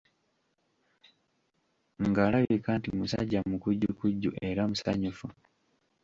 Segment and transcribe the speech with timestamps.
[2.07, 5.25] Ng'alabika nti musajja mukujjukujju era musanyufu.